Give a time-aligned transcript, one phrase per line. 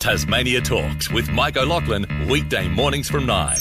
[0.00, 3.54] Tasmania Talks with Mike O'Loughlin, weekday mornings from 9.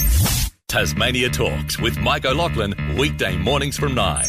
[0.69, 4.25] Tasmania Talks with Mike O'Loughlin, weekday mornings from 9.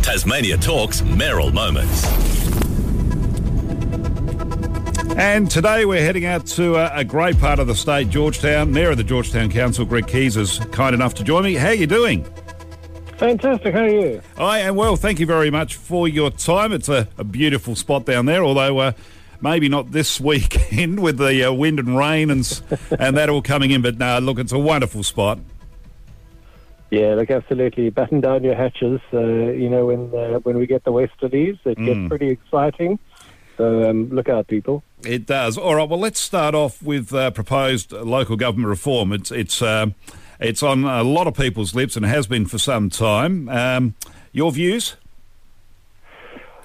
[0.00, 2.06] Tasmania Talks Mayoral Moments.
[5.18, 8.72] And today we're heading out to a, a, great part of the state, George Town.
[8.72, 11.56] Mayor of the George Town Council, Greg Kieser, is kind enough to join me.
[11.56, 12.24] How are you doing?
[13.18, 13.74] Fantastic.
[13.74, 14.22] How are you?
[14.38, 14.96] I am well.
[14.96, 16.72] Thank you very much for your time.
[16.72, 18.92] It's a, a beautiful spot down there, although uh,
[19.42, 22.62] maybe not this weekend with the uh, wind and rain and
[22.98, 23.82] and that all coming in.
[23.82, 25.38] But no, look, it's a wonderful spot.
[26.90, 27.88] Yeah, look, absolutely.
[27.88, 29.00] Batten down your hatches.
[29.12, 31.86] Uh, you know, when uh, when we get the westerlies, it mm.
[31.86, 32.98] gets pretty exciting.
[33.56, 34.82] So um, look out, people.
[35.04, 35.58] It does.
[35.58, 35.88] All right.
[35.88, 39.12] Well, let's start off with uh, proposed local government reform.
[39.12, 39.86] It's it's uh,
[40.38, 43.48] it's on a lot of people's lips and has been for some time.
[43.48, 43.94] Um,
[44.32, 44.96] your views?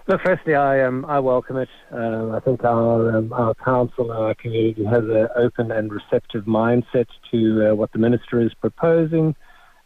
[0.07, 1.67] Look, firstly, I um, I welcome it.
[1.91, 7.07] Uh, I think our um, our council, our community has an open and receptive mindset
[7.31, 9.35] to uh, what the minister is proposing.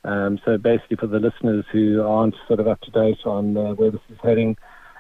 [0.04, 3.74] Um, so basically, for the listeners who aren't sort of up to date on uh,
[3.74, 4.58] where this is heading,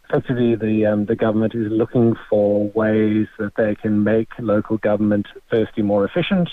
[0.09, 5.27] effectively the um, the government is looking for ways that they can make local government
[5.51, 6.49] firstly more efficient,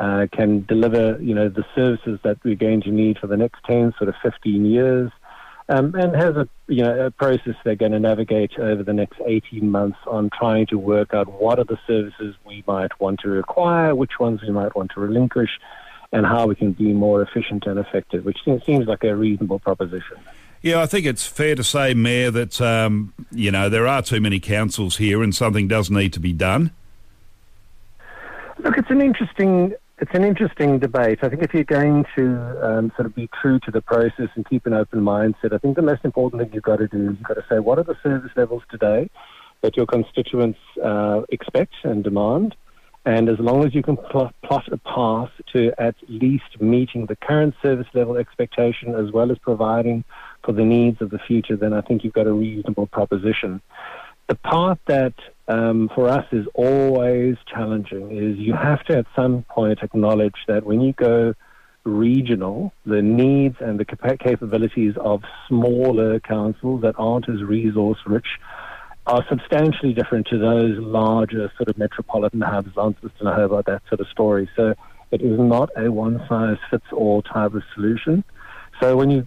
[0.00, 3.62] uh, can deliver you know the services that we're going to need for the next
[3.64, 5.12] ten sort of fifteen years
[5.70, 9.20] um, and has a you know a process they're going to navigate over the next
[9.24, 13.38] 18 months on trying to work out what are the services we might want to
[13.38, 15.50] acquire, which ones we might want to relinquish,
[16.12, 20.16] and how we can be more efficient and effective, which seems like a reasonable proposition.
[20.60, 24.20] Yeah, I think it's fair to say, Mayor, that um, you know there are too
[24.20, 26.72] many councils here, and something does need to be done.
[28.58, 31.18] Look, it's an interesting it's an interesting debate.
[31.22, 34.48] I think if you're going to um, sort of be true to the process and
[34.48, 37.16] keep an open mindset, I think the most important thing you've got to do is
[37.18, 39.10] you've got to say what are the service levels today
[39.60, 42.56] that your constituents uh, expect and demand,
[43.04, 47.16] and as long as you can pl- plot a path to at least meeting the
[47.16, 50.02] current service level expectation as well as providing
[50.42, 53.60] for the needs of the future, then I think you've got a reasonable proposition.
[54.28, 55.12] The part that
[55.50, 60.64] um, for us is always challenging is you have to at some point acknowledge that
[60.64, 61.34] when you go
[61.82, 68.38] regional, the needs and the capabilities of smaller councils that aren't as resource rich
[69.08, 74.06] are substantially different to those larger sort of metropolitan hubs, Launceston, Hobart, that sort of
[74.08, 74.48] story.
[74.54, 74.74] So
[75.10, 78.22] it is not a one size fits all type of solution.
[78.80, 79.26] So when you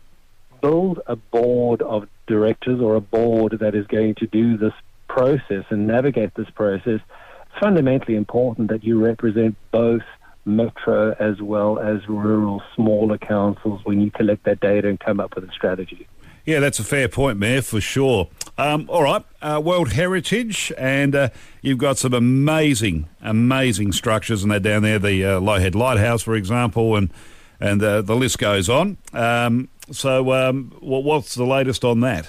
[0.62, 4.74] build a board of directors or a board that is going to do this
[5.14, 10.02] process and navigate this process, it's fundamentally important that you represent both
[10.46, 15.36] metro as well as rural smaller councils when you collect that data and come up
[15.36, 16.08] with a strategy.
[16.46, 18.28] Yeah, that's a fair point, Mayor, for sure.
[18.58, 21.30] Um, all right, uh, World Heritage, and uh,
[21.62, 25.00] you've got some amazing, amazing structures, and they're down there.
[25.00, 27.14] The uh, Low Head Lighthouse, for example, and
[27.62, 28.98] and uh, the list goes on.
[29.14, 32.28] Um, so, um, what's the latest on that?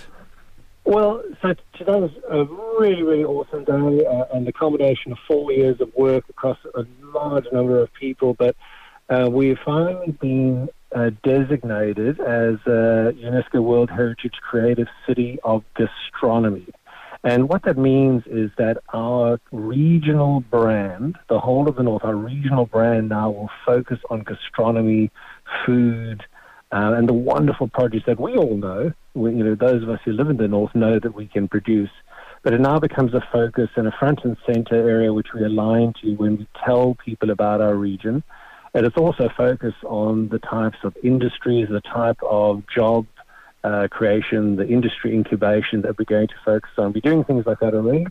[0.87, 2.45] Well, so today was a
[2.79, 6.85] really, really awesome day uh, and the combination of four years of work across a
[7.15, 8.35] large number of people.
[8.35, 8.55] But
[9.09, 16.69] uh, we've finally been uh, designated as a UNESCO World Heritage Creative City of Gastronomy.
[17.25, 22.15] And what that means is that our regional brand, the whole of the North, our
[22.15, 25.11] regional brand now will focus on gastronomy,
[25.65, 26.23] food,
[26.73, 30.01] uh, and the wonderful produce that we all know, we, you know, those of us
[30.05, 31.91] who live in the north know that we can produce.
[32.43, 35.95] But it now becomes a focus and a front and center area which we align
[36.03, 38.23] to when we tell people about our region.
[38.75, 43.07] And it's also a focus on the types of industries, the type of job
[43.63, 46.93] uh, creation, the industry incubation that we're going to focus on.
[46.93, 48.07] We're doing things like that already.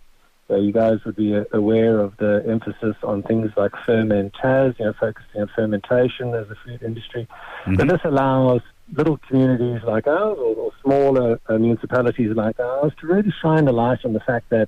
[0.47, 4.93] So you guys would be aware of the emphasis on things like fermenters, you know,
[4.99, 7.27] focusing on fermentation as a food industry.
[7.61, 7.75] Mm-hmm.
[7.75, 8.61] But this allows
[8.91, 13.71] little communities like ours or, or smaller uh, municipalities like ours to really shine a
[13.71, 14.67] light on the fact that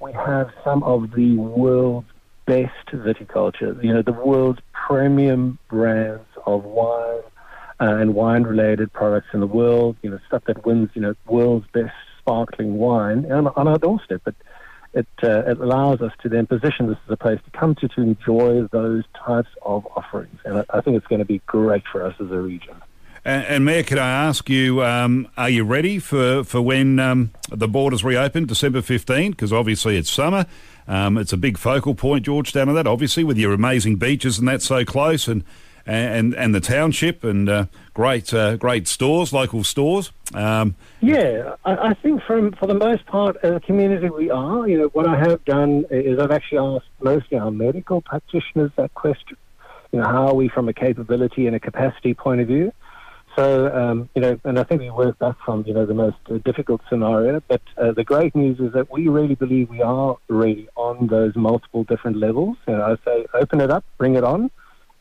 [0.00, 2.06] we have some of the world's
[2.46, 7.20] best viticulture, you know, the world's premium brands of wine
[7.80, 11.66] uh, and wine-related products in the world, you know, stuff that wins, you know, world's
[11.72, 14.22] best sparkling wine on, on our doorstep.
[14.24, 14.34] But
[14.98, 17.88] it, uh, it allows us to then position this as a place to come to
[17.88, 20.38] to enjoy those types of offerings.
[20.44, 22.74] And I, I think it's going to be great for us as a region.
[23.24, 27.30] And, and Mayor, can I ask you, um, are you ready for, for when um,
[27.50, 29.30] the borders reopen, December 15?
[29.30, 30.46] Because obviously it's summer.
[30.86, 34.38] Um, it's a big focal point, George Town, of that, obviously, with your amazing beaches
[34.38, 35.28] and that so close.
[35.28, 35.44] And,
[35.88, 40.12] and and the township and uh, great uh, great stores, local stores.
[40.34, 44.68] Um, yeah, I, I, think from for the most part as a community we are.
[44.68, 48.92] You know, what I have done is I've actually asked mostly our medical practitioners that
[48.94, 49.38] question.
[49.92, 52.72] You know, how are we from a capability and a capacity point of view?
[53.34, 56.16] So, um, you know, and I think we work back from, you know, the most
[56.28, 57.40] uh, difficult scenario.
[57.46, 61.36] But uh, the great news is that we really believe we are really on those
[61.36, 62.56] multiple different levels.
[62.66, 64.50] You know, I say open it up, bring it on,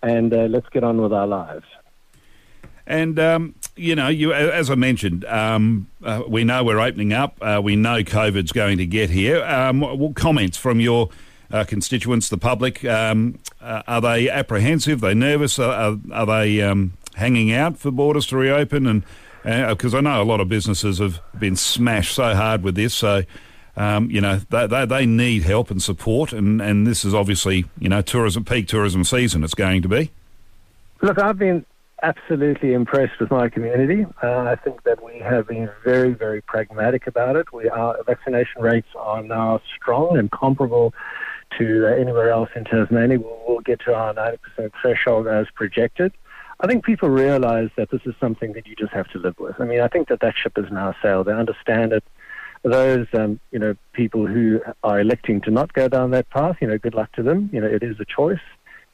[0.02, 1.66] and uh, let's get on with our lives.
[2.86, 7.38] And um, you know, you as I mentioned, um, uh, we know we're opening up.
[7.42, 9.44] Uh, we know COVID's going to get here.
[9.44, 11.10] Um, what comments from your
[11.52, 12.86] uh, constituents, the public?
[12.86, 15.04] Um, uh, are they apprehensive?
[15.04, 15.60] Are they nervous?
[15.60, 18.88] Are, are they um, hanging out for borders to reopen?
[18.88, 19.04] And
[19.44, 22.94] because uh, I know a lot of businesses have been smashed so hard with this,
[22.94, 23.24] so.
[23.78, 27.66] Um, you know, they, they, they, need help and support, and, and this is obviously,
[27.78, 29.44] you know, tourism peak tourism season.
[29.44, 30.10] It's going to be.
[31.04, 31.64] Look, I've been
[32.02, 34.08] absolutely impressed with my community.
[34.24, 37.54] Uh, I think that we have been very, very pragmatic about it.
[37.54, 40.96] We our vaccination rates are now strong and comparable
[41.60, 43.20] to uh, anywhere else in Tasmania.
[43.20, 46.14] We'll, we'll get to our 90% threshold as projected.
[46.60, 49.56] I think people realize that this is something that you just have to live with.
[49.60, 51.28] I mean, I think that that ship has now sailed.
[51.28, 52.04] They understand it.
[52.64, 56.68] Those, um, you know, people who are electing to not go down that path, you
[56.68, 57.50] know, good luck to them.
[57.54, 58.40] You know, it is a choice.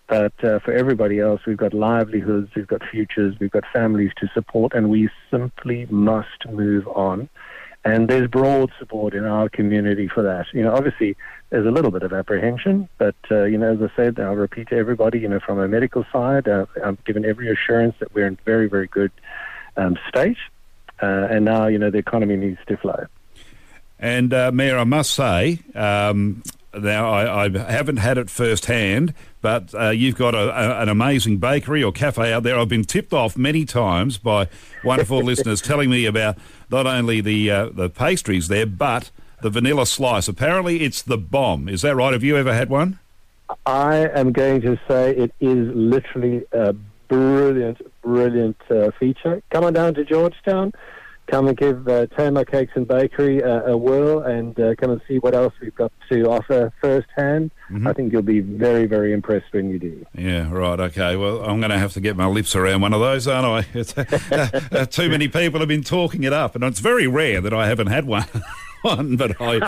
[0.07, 4.27] But uh, for everybody else, we've got livelihoods, we've got futures, we've got families to
[4.33, 7.30] support, and we simply must move on.
[7.86, 10.45] And there's broad support in our community for that.
[10.54, 11.18] You know, obviously,
[11.50, 14.69] there's a little bit of apprehension, but, uh, you know, as I said, I'll repeat
[14.69, 18.27] to everybody, you know, from a medical side, uh, I'm given every assurance that we're
[18.27, 19.12] in very, very good
[19.75, 20.38] um, state.
[21.01, 23.06] Uh, and now, you know, the economy needs to flow.
[23.99, 26.43] And, uh, Mayor, I must say, um,
[26.75, 31.37] now, I, I, haven't had it firsthand, but uh, you've got a, a, an amazing
[31.37, 32.57] bakery or cafe out there.
[32.57, 34.47] I've been tipped off many times by
[34.83, 36.37] wonderful listeners telling me about
[36.71, 39.11] not only the uh, the pastries there, but
[39.41, 40.27] the vanilla slice.
[40.27, 41.69] Apparently, it's the bomb.
[41.69, 42.13] Is that right?
[42.13, 42.97] Have you ever had one?
[43.65, 46.73] I am going to say it is literally a
[47.07, 49.43] brilliant, brilliant uh, feature.
[49.51, 50.73] Come on down to George Town
[51.27, 55.01] come and give uh, Tamar Cakes and Bakery a, a whirl and uh, come and
[55.07, 57.51] see what else we've got to offer firsthand.
[57.69, 57.87] Mm-hmm.
[57.87, 60.05] I think you'll be very, very impressed when you do.
[60.15, 60.79] Yeah, right.
[60.79, 61.15] Okay.
[61.15, 63.79] Well, I'm going to have to get my lips around one of those, aren't I?
[63.97, 67.53] uh, uh, too many people have been talking it up, and it's very rare that
[67.53, 68.25] I haven't had one.
[68.83, 69.59] one, but I,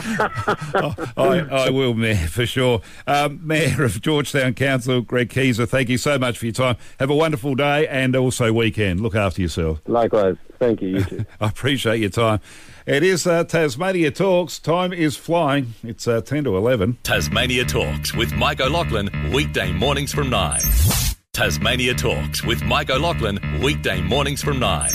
[1.18, 2.82] I, I, will, Mayor, for sure.
[3.08, 6.78] Um, Mayor of George Town Council, Greg Kieser, thank you so much for your time.
[7.00, 9.00] Have a wonderful day and also weekend.
[9.00, 9.82] Look after yourself.
[9.88, 10.36] Likewise.
[10.60, 10.90] Thank you.
[10.90, 11.26] You too.
[11.42, 12.40] I appreciate your time.
[12.86, 14.60] It is uh, Tasmania Talks.
[14.60, 15.74] Time is flying.
[15.84, 16.98] It's uh, 10 to 11.
[17.04, 20.62] Tasmania Talks with Mike O'Loughlin, weekday mornings from 9.
[21.34, 24.90] Tasmania Talks with Mike O'Loughlin, weekday mornings from 9.